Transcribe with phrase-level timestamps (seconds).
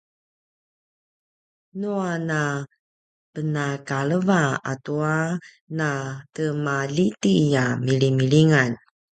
[1.79, 2.41] nua na
[3.33, 5.15] penakaleva atua
[5.77, 5.89] na
[6.35, 8.71] temaljiti a milimilingan